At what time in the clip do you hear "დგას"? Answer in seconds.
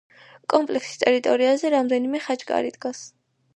2.81-3.07